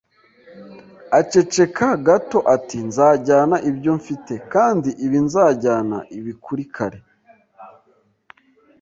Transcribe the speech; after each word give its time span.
Aceceka 1.19 1.89
gato 2.07 2.39
ati: 2.55 2.77
“Nzajyana 2.89 3.57
ibyo 3.69 3.91
mfite.” 3.99 4.33
“Kandi 4.53 4.89
ibi 5.05 5.19
nzajyana 5.25 5.97
ibi 6.17 6.33
kuri 6.43 6.63
kare 6.75 6.99